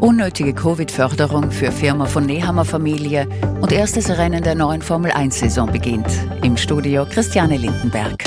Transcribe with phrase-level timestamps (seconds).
[0.00, 3.28] Unnötige Covid-Förderung für Firma von Nehammer Familie
[3.60, 6.06] und erstes Rennen der neuen Formel 1-Saison beginnt.
[6.42, 8.24] Im Studio Christiane Lindenberg.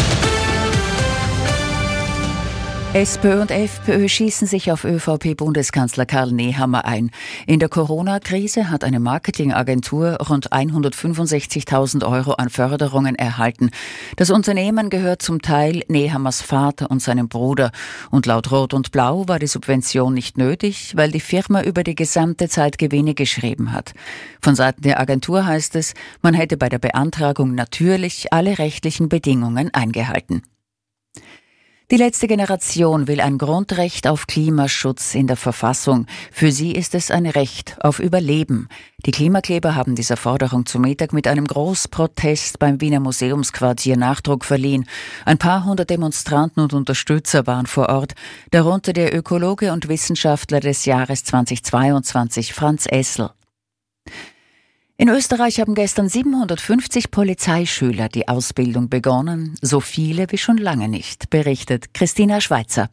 [2.94, 7.10] SPÖ und FPÖ schießen sich auf ÖVP-Bundeskanzler Karl Nehammer ein.
[7.48, 13.72] In der Corona-Krise hat eine Marketingagentur rund 165.000 Euro an Förderungen erhalten.
[14.18, 17.72] Das Unternehmen gehört zum Teil Nehammers Vater und seinem Bruder.
[18.10, 21.96] Und laut Rot und Blau war die Subvention nicht nötig, weil die Firma über die
[21.96, 23.94] gesamte Zeit Gewinne geschrieben hat.
[24.42, 29.74] Von Seiten der Agentur heißt es, man hätte bei der Beantragung natürlich alle rechtlichen Bedingungen
[29.74, 30.42] eingehalten.
[31.92, 36.08] Die letzte Generation will ein Grundrecht auf Klimaschutz in der Verfassung.
[36.32, 38.70] Für sie ist es ein Recht auf Überleben.
[39.06, 44.88] Die Klimakleber haben dieser Forderung zu Mittag mit einem Großprotest beim Wiener Museumsquartier Nachdruck verliehen.
[45.26, 48.14] Ein paar hundert Demonstranten und Unterstützer waren vor Ort,
[48.52, 53.32] darunter der Ökologe und Wissenschaftler des Jahres 2022 Franz Essel.
[55.02, 61.32] In Österreich haben gestern 750 Polizeischüler die Ausbildung begonnen, so viele wie schon lange nicht,
[61.32, 62.88] berichtet Christina Schweizer.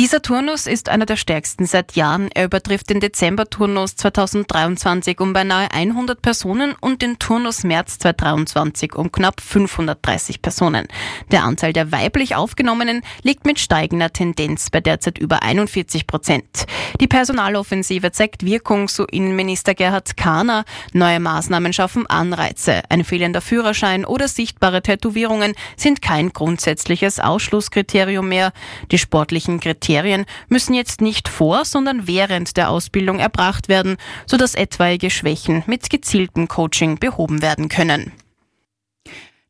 [0.00, 2.30] Dieser Turnus ist einer der stärksten seit Jahren.
[2.32, 9.12] Er übertrifft den Dezember-Turnus 2023 um beinahe 100 Personen und den Turnus März 2023 um
[9.12, 10.88] knapp 530 Personen.
[11.30, 16.64] Der Anteil der weiblich Aufgenommenen liegt mit steigender Tendenz bei derzeit über 41 Prozent.
[16.98, 20.64] Die Personaloffensive zeigt Wirkung, so Innenminister Gerhard Kahner.
[20.94, 22.80] Neue Maßnahmen schaffen Anreize.
[22.88, 28.54] Ein fehlender Führerschein oder sichtbare Tätowierungen sind kein grundsätzliches Ausschlusskriterium mehr.
[28.92, 34.54] Die sportlichen Kriterien Kriterien müssen jetzt nicht vor, sondern während der Ausbildung erbracht werden, sodass
[34.54, 38.12] etwaige Schwächen mit gezieltem Coaching behoben werden können.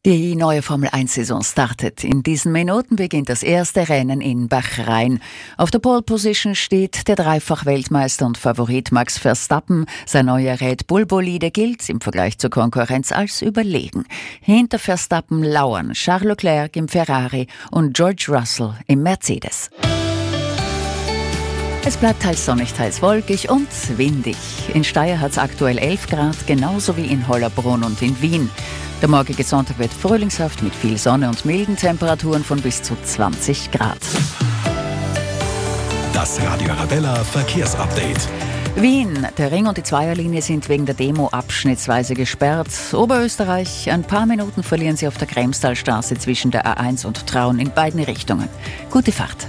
[0.06, 2.04] Die neue Formel 1-Saison startet.
[2.04, 5.20] In diesen Minuten beginnt das erste Rennen in Bachrhein.
[5.58, 9.84] Auf der Pole Position steht der Dreifach-Weltmeister und Favorit Max Verstappen.
[10.06, 14.04] Sein neuer Red Bull Bolide gilt im Vergleich zur Konkurrenz als überlegen.
[14.40, 19.68] Hinter Verstappen lauern Charles Leclerc im Ferrari und George Russell im Mercedes.
[21.82, 24.36] Es bleibt teils sonnig, teils wolkig und windig.
[24.74, 28.50] In Steyr hat es aktuell 11 Grad, genauso wie in Hollerbrunn und in Wien.
[29.00, 33.70] Der morgige Sonntag wird frühlingshaft mit viel Sonne und milden Temperaturen von bis zu 20
[33.70, 33.98] Grad.
[36.12, 38.28] Das Radio Arabella Verkehrsupdate.
[38.76, 42.68] Wien, der Ring und die Zweierlinie sind wegen der Demo abschnittsweise gesperrt.
[42.92, 47.70] Oberösterreich, ein paar Minuten verlieren sie auf der Kremstalstraße zwischen der A1 und Traun in
[47.72, 48.50] beiden Richtungen.
[48.90, 49.48] Gute Fahrt.